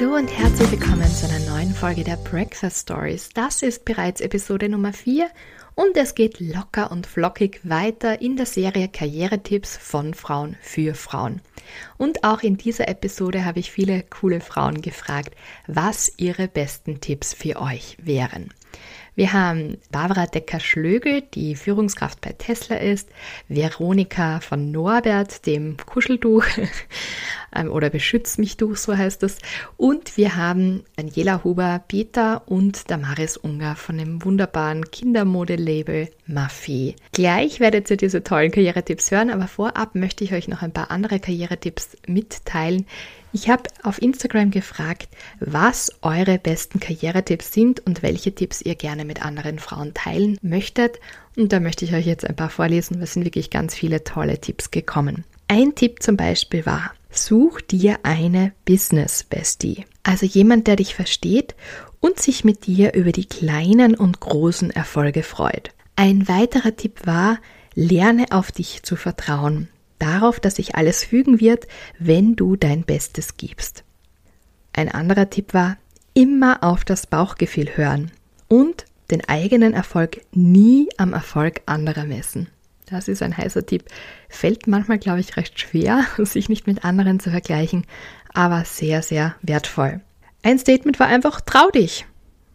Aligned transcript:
Hallo 0.00 0.14
und 0.14 0.28
herzlich 0.28 0.70
willkommen 0.70 1.10
zu 1.10 1.26
einer 1.26 1.44
neuen 1.50 1.74
Folge 1.74 2.04
der 2.04 2.18
Breakfast 2.18 2.82
Stories. 2.82 3.30
Das 3.34 3.62
ist 3.62 3.84
bereits 3.84 4.20
Episode 4.20 4.68
Nummer 4.68 4.92
4 4.92 5.28
und 5.74 5.96
es 5.96 6.14
geht 6.14 6.38
locker 6.38 6.92
und 6.92 7.04
flockig 7.04 7.60
weiter 7.64 8.22
in 8.22 8.36
der 8.36 8.46
Serie 8.46 8.86
Karrieretipps 8.86 9.76
von 9.76 10.14
Frauen 10.14 10.56
für 10.60 10.94
Frauen. 10.94 11.40
Und 11.96 12.22
auch 12.22 12.42
in 12.42 12.56
dieser 12.56 12.86
Episode 12.86 13.44
habe 13.44 13.58
ich 13.58 13.72
viele 13.72 14.04
coole 14.04 14.40
Frauen 14.40 14.82
gefragt, 14.82 15.34
was 15.66 16.12
ihre 16.16 16.46
besten 16.46 17.00
Tipps 17.00 17.34
für 17.34 17.60
euch 17.60 17.96
wären. 18.00 18.50
Wir 19.18 19.32
haben 19.32 19.78
Barbara 19.90 20.26
Decker-Schlögel, 20.26 21.22
die 21.22 21.56
Führungskraft 21.56 22.20
bei 22.20 22.34
Tesla 22.38 22.76
ist, 22.76 23.08
Veronika 23.48 24.38
von 24.38 24.70
Norbert, 24.70 25.44
dem 25.44 25.76
Kuscheltuch 25.76 26.44
ähm, 27.54 27.70
oder 27.70 27.90
Beschütz 27.90 28.38
mich 28.38 28.56
Tuch, 28.56 28.76
so 28.76 28.96
heißt 28.96 29.22
es. 29.22 29.38
Und 29.76 30.16
wir 30.16 30.36
haben 30.36 30.84
Daniela 30.96 31.44
Huber, 31.44 31.82
Peter 31.86 32.42
und 32.46 32.90
Damaris 32.90 33.36
Unger 33.36 33.76
von 33.76 33.98
dem 33.98 34.24
wunderbaren 34.24 34.90
Kindermodelabel 34.90 36.08
Maffee. 36.26 36.96
Gleich 37.12 37.60
werdet 37.60 37.90
ihr 37.90 37.96
diese 37.96 38.22
tollen 38.22 38.52
Karrieretipps 38.52 39.10
hören, 39.10 39.30
aber 39.30 39.48
vorab 39.48 39.94
möchte 39.94 40.24
ich 40.24 40.32
euch 40.32 40.48
noch 40.48 40.62
ein 40.62 40.72
paar 40.72 40.90
andere 40.90 41.20
Karrieretipps 41.20 41.96
mitteilen, 42.06 42.86
ich 43.32 43.50
habe 43.50 43.64
auf 43.82 44.00
Instagram 44.00 44.50
gefragt, 44.50 45.08
was 45.38 45.92
eure 46.00 46.38
besten 46.38 46.80
Karrieretipps 46.80 47.52
sind 47.52 47.80
und 47.80 48.02
welche 48.02 48.34
Tipps 48.34 48.62
ihr 48.62 48.74
gerne 48.74 49.04
mit 49.04 49.22
anderen 49.22 49.58
Frauen 49.58 49.92
teilen 49.92 50.38
möchtet. 50.40 50.98
Und 51.36 51.52
da 51.52 51.60
möchte 51.60 51.84
ich 51.84 51.92
euch 51.92 52.06
jetzt 52.06 52.26
ein 52.26 52.36
paar 52.36 52.48
vorlesen. 52.48 53.02
Es 53.02 53.12
sind 53.12 53.24
wirklich 53.24 53.50
ganz 53.50 53.74
viele 53.74 54.02
tolle 54.02 54.40
Tipps 54.40 54.70
gekommen. 54.70 55.24
Ein 55.46 55.74
Tipp 55.74 56.02
zum 56.02 56.16
Beispiel 56.16 56.64
war, 56.64 56.92
such 57.26 57.60
dir 57.60 58.00
eine 58.02 58.52
Business 58.64 59.24
Bestie. 59.24 59.84
Also 60.02 60.26
jemand, 60.26 60.66
der 60.66 60.76
dich 60.76 60.94
versteht 60.94 61.54
und 62.00 62.20
sich 62.20 62.44
mit 62.44 62.66
dir 62.66 62.94
über 62.94 63.12
die 63.12 63.26
kleinen 63.26 63.94
und 63.94 64.20
großen 64.20 64.70
Erfolge 64.70 65.22
freut. 65.22 65.70
Ein 65.96 66.28
weiterer 66.28 66.76
Tipp 66.76 67.06
war, 67.06 67.38
lerne 67.74 68.26
auf 68.30 68.52
dich 68.52 68.82
zu 68.82 68.96
vertrauen 68.96 69.68
darauf, 69.98 70.40
dass 70.40 70.56
sich 70.56 70.74
alles 70.74 71.04
fügen 71.04 71.40
wird, 71.40 71.66
wenn 71.98 72.36
du 72.36 72.56
dein 72.56 72.84
Bestes 72.84 73.36
gibst. 73.36 73.84
Ein 74.72 74.90
anderer 74.90 75.30
Tipp 75.30 75.54
war, 75.54 75.76
immer 76.14 76.62
auf 76.62 76.84
das 76.84 77.06
Bauchgefühl 77.06 77.76
hören 77.76 78.10
und 78.48 78.86
den 79.10 79.28
eigenen 79.28 79.74
Erfolg 79.74 80.20
nie 80.32 80.88
am 80.96 81.12
Erfolg 81.12 81.62
anderer 81.66 82.04
messen. 82.04 82.48
Das 82.90 83.08
ist 83.08 83.22
ein 83.22 83.36
heißer 83.36 83.66
Tipp. 83.66 83.84
Fällt 84.28 84.66
manchmal, 84.66 84.98
glaube 84.98 85.20
ich, 85.20 85.36
recht 85.36 85.58
schwer, 85.60 86.04
sich 86.18 86.48
nicht 86.48 86.66
mit 86.66 86.84
anderen 86.84 87.20
zu 87.20 87.30
vergleichen, 87.30 87.84
aber 88.32 88.64
sehr, 88.64 89.02
sehr 89.02 89.34
wertvoll. 89.42 90.00
Ein 90.42 90.58
Statement 90.58 90.98
war 91.00 91.08
einfach, 91.08 91.40
trau 91.40 91.70
dich. 91.70 92.06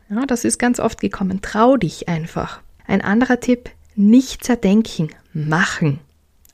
Ja, 0.09 0.25
das 0.25 0.45
ist 0.45 0.57
ganz 0.57 0.79
oft 0.79 1.01
gekommen. 1.01 1.41
Trau 1.41 1.77
dich 1.77 2.07
einfach. 2.07 2.61
Ein 2.85 3.01
anderer 3.01 3.39
Tipp, 3.39 3.69
nicht 3.95 4.43
zerdenken, 4.43 5.09
machen. 5.33 5.99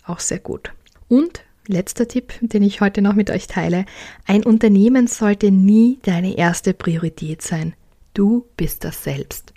Auch 0.05 0.19
sehr 0.19 0.39
gut. 0.39 0.71
Und 1.07 1.43
letzter 1.67 2.07
Tipp, 2.07 2.33
den 2.41 2.63
ich 2.63 2.81
heute 2.81 3.01
noch 3.01 3.13
mit 3.13 3.29
euch 3.29 3.47
teile. 3.47 3.85
Ein 4.25 4.43
Unternehmen 4.43 5.07
sollte 5.07 5.51
nie 5.51 5.99
deine 6.03 6.37
erste 6.37 6.73
Priorität 6.73 7.41
sein. 7.41 7.73
Du 8.13 8.47
bist 8.57 8.83
das 8.83 9.03
selbst. 9.03 9.53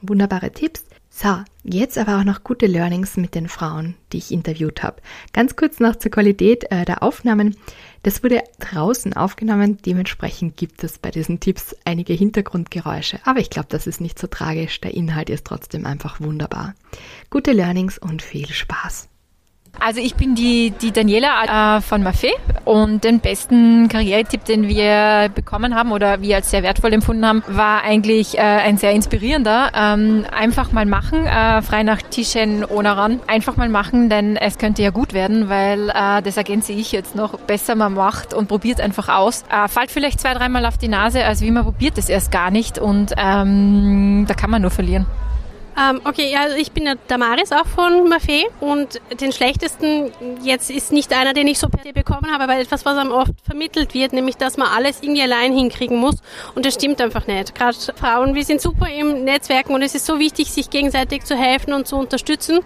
Wunderbare 0.00 0.52
Tipps. 0.52 0.84
So, 1.12 1.42
jetzt 1.64 1.98
aber 1.98 2.18
auch 2.18 2.24
noch 2.24 2.44
gute 2.44 2.66
Learnings 2.66 3.16
mit 3.16 3.34
den 3.34 3.48
Frauen, 3.48 3.96
die 4.12 4.18
ich 4.18 4.30
interviewt 4.30 4.84
habe. 4.84 5.02
Ganz 5.32 5.56
kurz 5.56 5.80
noch 5.80 5.96
zur 5.96 6.12
Qualität 6.12 6.70
äh, 6.70 6.84
der 6.84 7.02
Aufnahmen. 7.02 7.56
Das 8.04 8.22
wurde 8.22 8.42
draußen 8.60 9.12
aufgenommen, 9.12 9.76
dementsprechend 9.84 10.56
gibt 10.56 10.82
es 10.84 10.98
bei 10.98 11.10
diesen 11.10 11.40
Tipps 11.40 11.76
einige 11.84 12.14
Hintergrundgeräusche, 12.14 13.18
aber 13.24 13.40
ich 13.40 13.50
glaube, 13.50 13.68
das 13.68 13.86
ist 13.86 14.00
nicht 14.00 14.18
so 14.18 14.28
tragisch, 14.28 14.80
der 14.80 14.94
Inhalt 14.94 15.28
ist 15.28 15.44
trotzdem 15.44 15.84
einfach 15.84 16.20
wunderbar. 16.20 16.74
Gute 17.28 17.52
Learnings 17.52 17.98
und 17.98 18.22
viel 18.22 18.48
Spaß. 18.48 19.09
Also 19.78 20.00
ich 20.00 20.14
bin 20.14 20.34
die, 20.34 20.72
die 20.72 20.92
Daniela 20.92 21.76
äh, 21.76 21.80
von 21.80 22.02
Maffei 22.02 22.32
und 22.64 23.04
den 23.04 23.20
besten 23.20 23.88
Karrieretipp, 23.88 24.44
den 24.44 24.68
wir 24.68 25.30
bekommen 25.34 25.74
haben 25.74 25.92
oder 25.92 26.20
wir 26.20 26.36
als 26.36 26.50
sehr 26.50 26.62
wertvoll 26.62 26.92
empfunden 26.92 27.24
haben, 27.24 27.42
war 27.46 27.82
eigentlich 27.82 28.36
äh, 28.36 28.40
ein 28.40 28.76
sehr 28.76 28.92
inspirierender. 28.92 29.72
Ähm, 29.74 30.26
einfach 30.36 30.72
mal 30.72 30.86
machen, 30.86 31.26
äh, 31.26 31.62
frei 31.62 31.82
nach 31.82 32.02
Tischen 32.02 32.64
ohne 32.64 32.96
ran. 32.96 33.20
Einfach 33.26 33.56
mal 33.56 33.68
machen, 33.68 34.10
denn 34.10 34.36
es 34.36 34.58
könnte 34.58 34.82
ja 34.82 34.90
gut 34.90 35.14
werden, 35.14 35.48
weil 35.48 35.88
äh, 35.90 36.20
das 36.22 36.36
ergänze 36.36 36.72
ich 36.72 36.92
jetzt 36.92 37.14
noch. 37.14 37.38
Besser 37.40 37.74
man 37.74 37.94
macht 37.94 38.34
und 38.34 38.48
probiert 38.48 38.80
einfach 38.80 39.08
aus. 39.08 39.44
Äh, 39.50 39.68
fällt 39.68 39.90
vielleicht 39.90 40.20
zwei, 40.20 40.34
dreimal 40.34 40.66
auf 40.66 40.78
die 40.78 40.88
Nase, 40.88 41.24
als 41.24 41.40
wie 41.40 41.50
man 41.50 41.64
probiert 41.64 41.96
es 41.96 42.08
erst 42.08 42.30
gar 42.30 42.50
nicht 42.50 42.78
und 42.78 43.12
ähm, 43.16 44.26
da 44.28 44.34
kann 44.34 44.50
man 44.50 44.62
nur 44.62 44.70
verlieren. 44.70 45.06
Ähm, 45.78 46.00
okay, 46.04 46.34
also 46.36 46.56
ich 46.56 46.72
bin 46.72 46.84
der 46.84 46.96
Damaris 47.06 47.52
auch 47.52 47.66
von 47.66 48.08
Maffei 48.08 48.44
und 48.60 49.00
den 49.20 49.32
schlechtesten 49.32 50.12
jetzt 50.42 50.70
ist 50.70 50.92
nicht 50.92 51.12
einer, 51.12 51.32
den 51.32 51.46
ich 51.46 51.58
so 51.58 51.68
per 51.68 51.82
se 51.82 51.92
bekommen 51.92 52.30
habe, 52.32 52.44
aber 52.44 52.58
etwas, 52.58 52.84
was 52.84 52.96
einem 52.96 53.12
oft 53.12 53.32
vermittelt 53.44 53.94
wird, 53.94 54.12
nämlich, 54.12 54.36
dass 54.36 54.56
man 54.56 54.68
alles 54.68 55.02
irgendwie 55.02 55.22
allein 55.22 55.52
hinkriegen 55.52 55.96
muss. 55.96 56.16
Und 56.54 56.66
das 56.66 56.74
stimmt 56.74 57.00
einfach 57.00 57.26
nicht. 57.26 57.54
Gerade 57.54 57.76
Frauen, 57.94 58.34
wir 58.34 58.44
sind 58.44 58.60
super 58.60 58.88
im 58.88 59.24
Netzwerken 59.24 59.74
und 59.74 59.82
es 59.82 59.94
ist 59.94 60.06
so 60.06 60.18
wichtig, 60.18 60.50
sich 60.50 60.70
gegenseitig 60.70 61.24
zu 61.24 61.36
helfen 61.36 61.72
und 61.72 61.86
zu 61.86 61.96
unterstützen. 61.96 62.60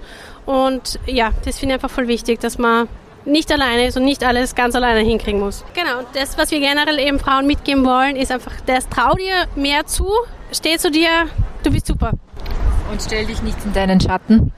Und 0.46 0.98
ja, 1.06 1.30
das 1.44 1.58
finde 1.58 1.74
ich 1.74 1.82
einfach 1.82 1.94
voll 1.94 2.08
wichtig, 2.08 2.40
dass 2.40 2.58
man 2.58 2.88
nicht 3.24 3.50
alleine 3.50 3.86
ist 3.86 3.96
und 3.96 4.04
nicht 4.04 4.24
alles 4.24 4.54
ganz 4.54 4.74
alleine 4.74 5.00
hinkriegen 5.00 5.40
muss. 5.40 5.64
Genau, 5.74 6.00
und 6.00 6.08
das, 6.14 6.36
was 6.36 6.50
wir 6.50 6.60
generell 6.60 6.98
eben 6.98 7.18
Frauen 7.18 7.46
mitgeben 7.46 7.84
wollen, 7.84 8.16
ist 8.16 8.30
einfach, 8.30 8.52
das 8.66 8.88
trau 8.88 9.14
dir 9.14 9.46
mehr 9.56 9.86
zu, 9.86 10.06
steh 10.52 10.76
zu 10.78 10.90
dir, 10.90 11.08
du 11.62 11.70
bist 11.70 11.86
super 11.86 12.12
und 12.94 13.02
stell 13.02 13.26
dich 13.26 13.42
nicht 13.42 13.58
in 13.64 13.72
deinen 13.72 14.00
Schatten. 14.00 14.52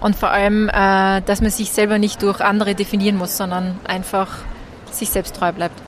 Und 0.00 0.16
vor 0.16 0.30
allem, 0.30 0.68
äh, 0.68 1.22
dass 1.22 1.40
man 1.40 1.50
sich 1.50 1.70
selber 1.70 1.98
nicht 1.98 2.20
durch 2.20 2.40
andere 2.40 2.74
definieren 2.74 3.16
muss, 3.16 3.36
sondern 3.36 3.78
einfach 3.86 4.38
sich 4.90 5.08
selbst 5.10 5.36
treu 5.36 5.52
bleibt. 5.52 5.82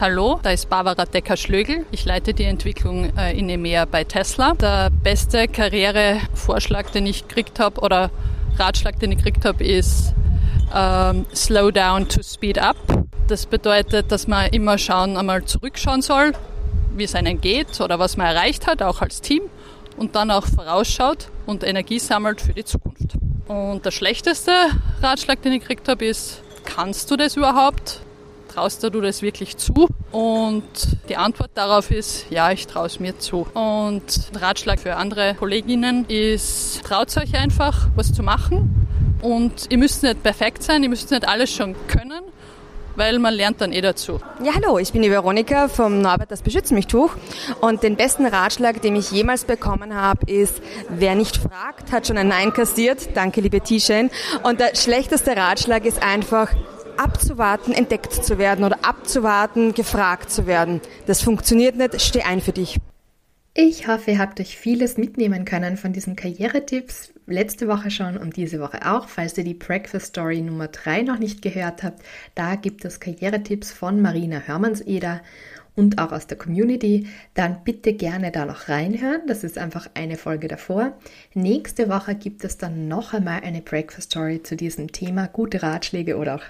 Hallo, 0.00 0.38
da 0.40 0.50
ist 0.50 0.70
Barbara 0.70 1.06
Decker-Schlögel. 1.06 1.86
Ich 1.90 2.04
leite 2.04 2.34
die 2.34 2.44
Entwicklung 2.44 3.16
äh, 3.16 3.36
in 3.36 3.48
EMEA 3.48 3.84
bei 3.84 4.04
Tesla. 4.04 4.54
Der 4.54 4.90
beste 4.90 5.48
Karrierevorschlag, 5.48 6.92
den 6.92 7.06
ich 7.06 7.26
gekriegt 7.26 7.58
habe 7.58 7.80
oder 7.80 8.10
Ratschlag, 8.58 9.00
den 9.00 9.10
ich 9.10 9.18
gekriegt 9.18 9.44
habe, 9.44 9.64
ist 9.64 10.14
ähm, 10.72 11.26
Slow 11.34 11.72
down 11.72 12.08
to 12.08 12.22
speed 12.22 12.60
up. 12.60 12.76
Das 13.26 13.46
bedeutet, 13.46 14.12
dass 14.12 14.28
man 14.28 14.50
immer 14.50 14.78
schauen, 14.78 15.16
einmal 15.16 15.44
zurückschauen 15.44 16.00
soll, 16.00 16.32
wie 16.94 17.04
es 17.04 17.16
einem 17.16 17.40
geht 17.40 17.80
oder 17.80 17.98
was 17.98 18.16
man 18.16 18.28
erreicht 18.28 18.68
hat, 18.68 18.82
auch 18.82 19.02
als 19.02 19.20
Team 19.20 19.42
und 19.96 20.14
dann 20.14 20.30
auch 20.30 20.46
vorausschaut 20.46 21.28
und 21.46 21.64
Energie 21.64 21.98
sammelt 21.98 22.40
für 22.40 22.52
die 22.52 22.64
Zukunft. 22.64 23.16
Und 23.48 23.84
der 23.84 23.90
schlechteste 23.90 24.52
Ratschlag, 25.02 25.42
den 25.42 25.52
ich 25.52 25.60
gekriegt 25.60 25.88
habe, 25.88 26.04
ist, 26.04 26.42
kannst 26.64 27.10
du 27.10 27.16
das 27.16 27.36
überhaupt? 27.36 28.00
Traust 28.48 28.82
du 28.82 28.90
das 29.00 29.22
wirklich 29.22 29.56
zu? 29.56 29.88
Und 30.10 30.62
die 31.08 31.16
Antwort 31.16 31.50
darauf 31.54 31.90
ist, 31.90 32.26
ja, 32.28 32.52
ich 32.52 32.66
traue 32.66 32.86
es 32.86 33.00
mir 33.00 33.18
zu. 33.18 33.46
Und 33.54 34.30
Ratschlag 34.34 34.78
für 34.78 34.96
andere 34.96 35.34
Kolleginnen 35.34 36.04
ist, 36.06 36.82
traut 36.84 37.16
euch 37.16 37.34
einfach, 37.34 37.88
was 37.94 38.12
zu 38.12 38.22
machen. 38.22 38.86
Und 39.22 39.66
ihr 39.70 39.78
müsst 39.78 40.02
nicht 40.02 40.22
perfekt 40.22 40.62
sein, 40.62 40.82
ihr 40.82 40.88
müsst 40.90 41.10
nicht 41.10 41.26
alles 41.26 41.50
schon 41.50 41.74
können, 41.86 42.22
weil 42.96 43.18
man 43.18 43.34
lernt 43.34 43.60
dann 43.60 43.72
eh 43.72 43.80
dazu. 43.80 44.20
Ja, 44.42 44.52
hallo, 44.54 44.78
ich 44.78 44.92
bin 44.92 45.02
die 45.02 45.10
Veronika 45.10 45.68
vom 45.68 46.00
Norbert 46.00 46.30
das 46.30 46.42
Beschütz 46.42 46.70
mich 46.70 46.86
Tuch 46.86 47.10
und 47.60 47.82
den 47.82 47.96
besten 47.96 48.26
Ratschlag, 48.26 48.80
den 48.82 48.96
ich 48.96 49.10
jemals 49.10 49.44
bekommen 49.44 49.94
habe, 49.94 50.30
ist, 50.30 50.62
wer 50.88 51.14
nicht 51.14 51.36
fragt, 51.36 51.92
hat 51.92 52.06
schon 52.06 52.18
ein 52.18 52.28
Nein 52.28 52.52
kassiert. 52.52 53.16
Danke, 53.16 53.40
liebe 53.40 53.60
T-Shane. 53.60 54.10
Und 54.42 54.60
der 54.60 54.74
schlechteste 54.74 55.36
Ratschlag 55.36 55.84
ist 55.84 56.02
einfach, 56.02 56.48
abzuwarten, 56.96 57.72
entdeckt 57.72 58.12
zu 58.12 58.38
werden 58.38 58.64
oder 58.64 58.78
abzuwarten, 58.82 59.74
gefragt 59.74 60.30
zu 60.30 60.46
werden. 60.46 60.80
Das 61.06 61.22
funktioniert 61.22 61.76
nicht, 61.76 62.00
steh 62.00 62.22
ein 62.22 62.40
für 62.40 62.52
dich. 62.52 62.78
Ich 63.54 63.86
hoffe, 63.86 64.12
ihr 64.12 64.18
habt 64.18 64.40
euch 64.40 64.56
vieles 64.56 64.96
mitnehmen 64.96 65.44
können 65.44 65.76
von 65.76 65.92
diesen 65.92 66.16
Karrieretipps. 66.16 67.12
Letzte 67.26 67.68
Woche 67.68 67.90
schon 67.90 68.16
und 68.16 68.38
diese 68.38 68.60
Woche 68.60 68.90
auch. 68.90 69.08
Falls 69.08 69.36
ihr 69.36 69.44
die 69.44 69.52
Breakfast 69.52 70.06
Story 70.06 70.40
Nummer 70.40 70.68
3 70.68 71.02
noch 71.02 71.18
nicht 71.18 71.42
gehört 71.42 71.82
habt, 71.82 72.02
da 72.34 72.54
gibt 72.54 72.82
es 72.86 72.98
Karrieretipps 72.98 73.70
von 73.70 74.00
Marina 74.00 74.40
Hörmannseder 74.46 75.20
und 75.74 75.98
auch 75.98 76.12
aus 76.12 76.26
der 76.26 76.38
Community, 76.38 77.08
dann 77.34 77.62
bitte 77.62 77.92
gerne 77.92 78.32
da 78.32 78.46
noch 78.46 78.70
reinhören. 78.70 79.20
Das 79.26 79.44
ist 79.44 79.58
einfach 79.58 79.86
eine 79.92 80.16
Folge 80.16 80.48
davor. 80.48 80.94
Nächste 81.34 81.90
Woche 81.90 82.14
gibt 82.14 82.44
es 82.44 82.56
dann 82.56 82.88
noch 82.88 83.12
einmal 83.12 83.42
eine 83.42 83.60
Breakfast 83.60 84.12
Story 84.12 84.42
zu 84.42 84.56
diesem 84.56 84.92
Thema, 84.92 85.26
gute 85.28 85.62
Ratschläge 85.62 86.16
oder 86.16 86.36
auch 86.36 86.44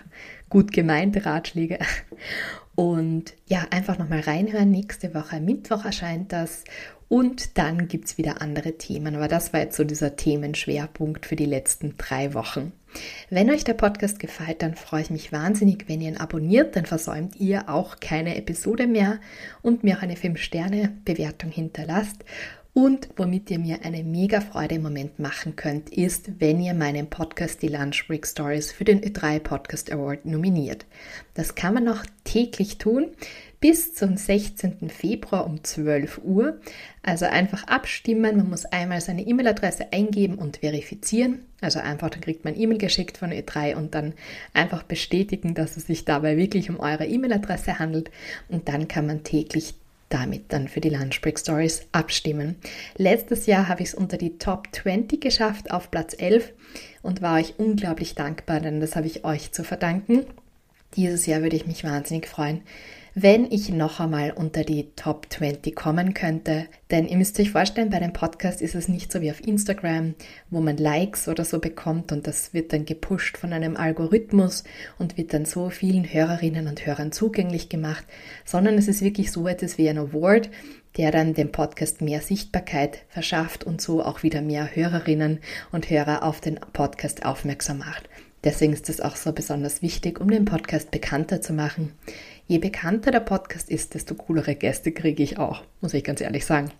gut 0.49 0.72
gemeinte 0.72 1.26
Ratschläge. 1.26 1.81
Und 2.74 3.34
ja, 3.46 3.66
einfach 3.70 3.98
nochmal 3.98 4.20
reinhören. 4.20 4.70
Nächste 4.70 5.14
Woche 5.14 5.40
Mittwoch 5.40 5.84
erscheint 5.84 6.32
das. 6.32 6.64
Und 7.08 7.58
dann 7.58 7.88
gibt 7.88 8.06
es 8.06 8.16
wieder 8.16 8.40
andere 8.40 8.78
Themen. 8.78 9.16
Aber 9.16 9.28
das 9.28 9.52
war 9.52 9.60
jetzt 9.60 9.76
so 9.76 9.84
dieser 9.84 10.16
Themenschwerpunkt 10.16 11.26
für 11.26 11.36
die 11.36 11.44
letzten 11.44 11.96
drei 11.98 12.32
Wochen. 12.32 12.72
Wenn 13.28 13.50
euch 13.50 13.64
der 13.64 13.74
Podcast 13.74 14.19
gefällt, 14.19 14.62
dann 14.62 14.74
freue 14.74 15.02
ich 15.02 15.10
mich 15.10 15.32
wahnsinnig, 15.32 15.88
wenn 15.88 16.00
ihr 16.00 16.08
ihn 16.08 16.16
abonniert, 16.16 16.76
dann 16.76 16.86
versäumt 16.86 17.36
ihr 17.36 17.69
auch 17.69 18.00
keine 18.00 18.36
Episode 18.36 18.86
mehr 18.86 19.18
und 19.62 19.84
mir 19.84 19.98
auch 19.98 20.02
eine 20.02 20.14
5-Sterne-Bewertung 20.14 21.50
hinterlasst. 21.50 22.25
Und 22.74 23.10
womit 23.16 23.50
ihr 23.50 23.58
mir 23.58 23.84
eine 23.84 24.02
mega 24.02 24.40
Freude 24.40 24.76
im 24.76 24.82
Moment 24.82 25.19
machen 25.19 25.56
könnt, 25.56 25.90
ist, 25.90 26.40
wenn 26.40 26.58
ihr 26.58 26.72
meinen 26.72 27.10
Podcast 27.10 27.60
Die 27.60 27.69
Lunch 27.69 28.06
Break 28.06 28.26
Stories 28.26 28.72
für 28.72 28.84
den 28.84 29.02
Ö3 29.02 29.40
Podcast 29.40 29.92
Award 29.92 30.24
nominiert. 30.24 30.86
Das 31.34 31.54
kann 31.54 31.74
man 31.74 31.84
noch 31.84 32.06
täglich 32.24 32.78
tun 32.78 33.08
bis 33.60 33.94
zum 33.94 34.16
16. 34.16 34.88
Februar 34.88 35.44
um 35.44 35.62
12 35.62 36.22
Uhr. 36.24 36.60
Also 37.02 37.26
einfach 37.26 37.64
abstimmen. 37.69 38.38
Man 38.38 38.48
muss 38.48 38.64
einmal 38.64 39.02
seine 39.02 39.26
E-Mail-Adresse 39.26 39.92
eingeben 39.92 40.36
und 40.36 40.56
verifizieren. 40.56 41.44
Also 41.60 41.78
einfach, 41.78 42.08
dann 42.08 42.22
kriegt 42.22 42.46
man 42.46 42.58
E-Mail 42.58 42.78
geschickt 42.78 43.18
von 43.18 43.32
Ö3 43.32 43.76
und 43.76 43.94
dann 43.94 44.14
einfach 44.54 44.82
bestätigen, 44.82 45.54
dass 45.54 45.76
es 45.76 45.86
sich 45.86 46.06
dabei 46.06 46.38
wirklich 46.38 46.70
um 46.70 46.80
eure 46.80 47.04
E-Mail-Adresse 47.04 47.78
handelt. 47.78 48.10
Und 48.48 48.68
dann 48.68 48.88
kann 48.88 49.06
man 49.06 49.25
täglich 49.25 49.75
damit 50.12 50.53
dann 50.53 50.69
für 50.69 50.81
die 50.81 50.91
Lunch 50.91 51.20
Break 51.20 51.38
Stories 51.38 51.87
abstimmen. 51.93 52.56
Letztes 52.97 53.47
Jahr 53.47 53.69
habe 53.69 53.82
ich 53.82 53.88
es 53.88 53.94
unter 53.94 54.17
die 54.17 54.38
Top 54.38 54.69
20 54.73 55.20
geschafft 55.20 55.70
auf 55.70 55.91
Platz 55.91 56.14
11 56.19 56.53
und 57.03 57.23
war 57.23 57.38
euch 57.38 57.55
unglaublich 57.59 58.14
dankbar, 58.14 58.61
denn 58.61 58.81
das 58.81 58.97
habe 58.97 59.06
ich 59.06 59.25
euch 59.25 59.53
zu 59.53 59.64
verdanken. 59.64 60.26
Dieses 60.97 61.26
Jahr 61.26 61.43
würde 61.43 61.56
ich 61.56 61.67
mich 61.67 61.85
wahnsinnig 61.85 62.26
freuen, 62.26 62.61
wenn 63.14 63.50
ich 63.50 63.69
noch 63.69 64.00
einmal 64.00 64.31
unter 64.31 64.64
die 64.64 64.91
Top 64.97 65.26
20 65.29 65.76
kommen 65.76 66.14
könnte. 66.14 66.67
Denn 66.91 67.06
ihr 67.06 67.19
müsst 67.19 67.38
euch 67.38 67.50
vorstellen, 67.50 67.91
bei 67.91 67.99
dem 67.99 68.12
Podcast 68.12 68.62
ist 68.62 68.75
es 68.75 68.88
nicht 68.88 69.12
so 69.12 69.20
wie 69.20 69.31
auf 69.31 69.47
Instagram, 69.47 70.14
wo 70.50 70.61
man 70.61 70.79
Likes 70.79 71.29
oder 71.29 71.44
so 71.44 71.59
bekommt 71.59 72.11
und 72.11 72.26
das 72.26 72.55
wird 72.55 72.73
dann 72.73 72.87
gepusht 72.87 73.37
von 73.37 73.53
einem 73.53 73.76
Algorithmus 73.76 74.64
und 74.99 75.19
wird 75.19 75.35
dann 75.35 75.44
so 75.44 75.69
vielen 75.69 76.05
Hörerinnen 76.05 76.67
und 76.69 76.87
Hörern 76.87 77.12
zugänglich 77.12 77.69
gemacht, 77.69 78.05
sondern 78.44 78.79
es 78.79 78.88
ist 78.88 79.03
wirklich 79.03 79.31
so 79.31 79.47
etwas 79.47 79.76
wie 79.76 79.88
ein 79.88 79.99
Award, 79.99 80.49
der 80.97 81.11
dann 81.11 81.35
dem 81.35 81.53
Podcast 81.53 82.00
mehr 82.00 82.20
Sichtbarkeit 82.20 83.05
verschafft 83.09 83.64
und 83.64 83.81
so 83.81 84.03
auch 84.03 84.23
wieder 84.23 84.43
mehr 84.43 84.75
Hörerinnen 84.75 85.41
und 85.70 85.91
Hörer 85.91 86.23
auf 86.23 86.41
den 86.41 86.59
Podcast 86.73 87.25
aufmerksam 87.25 87.79
macht. 87.79 88.09
Deswegen 88.44 88.73
ist 88.73 88.88
es 88.88 89.00
auch 89.00 89.14
so 89.14 89.32
besonders 89.32 89.82
wichtig, 89.82 90.20
um 90.20 90.29
den 90.29 90.44
Podcast 90.44 90.91
bekannter 90.91 91.41
zu 91.41 91.53
machen. 91.53 91.93
Je 92.46 92.58
bekannter 92.58 93.10
der 93.10 93.20
Podcast 93.20 93.70
ist, 93.70 93.94
desto 93.94 94.14
coolere 94.14 94.54
Gäste 94.54 94.92
kriege 94.92 95.22
ich 95.22 95.38
auch, 95.38 95.62
muss 95.80 95.94
ich 95.94 96.04
ganz 96.04 96.20
ehrlich 96.20 96.44
sagen. 96.44 96.70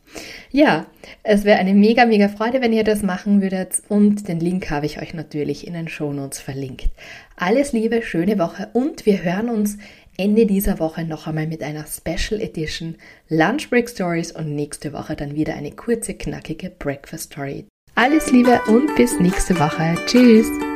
Ja, 0.51 0.87
es 1.23 1.45
wäre 1.45 1.59
eine 1.59 1.73
mega, 1.73 2.05
mega 2.05 2.29
Freude, 2.29 2.61
wenn 2.61 2.73
ihr 2.73 2.85
das 2.85 3.03
machen 3.03 3.41
würdet 3.41 3.83
und 3.89 4.29
den 4.29 4.41
Link 4.41 4.71
habe 4.71 4.87
ich 4.87 5.01
euch 5.01 5.15
natürlich 5.15 5.67
in 5.67 5.75
den 5.75 5.89
Shownotes 5.89 6.41
verlinkt. 6.41 6.91
Alles 7.37 7.73
Liebe, 7.73 8.03
schöne 8.03 8.39
Woche 8.39 8.69
und 8.73 9.07
wir 9.07 9.23
hören 9.23 9.49
uns 9.49 9.79
Ende 10.19 10.47
dieser 10.47 10.79
Woche 10.79 11.05
noch 11.05 11.27
einmal 11.27 11.47
mit 11.47 11.63
einer 11.63 11.87
Special 11.87 12.41
Edition 12.41 12.97
Lunch 13.29 13.71
Break 13.71 13.89
Stories 13.89 14.33
und 14.33 14.55
nächste 14.55 14.93
Woche 14.93 15.17
dann 15.17 15.35
wieder 15.35 15.55
eine 15.55 15.73
kurze, 15.73 16.15
knackige 16.15 16.71
Breakfast 16.71 17.33
Story. 17.33 17.65
Alles 17.95 18.31
Liebe 18.31 18.61
und 18.69 18.95
bis 18.97 19.19
nächste 19.21 19.59
Woche. 19.59 19.95
Tschüss! 20.07 20.72